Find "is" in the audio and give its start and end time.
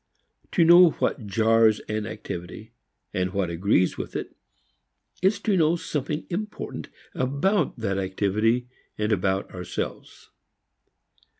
5.21-5.39